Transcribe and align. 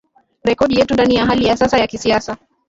rekodi 0.43 0.75
yetu 0.79 0.93
Ndani 0.93 1.15
ya 1.15 1.25
hali 1.25 1.45
ya 1.45 1.57
sasa 1.57 1.77
ya 1.79 1.87
kisiasa 1.87 2.37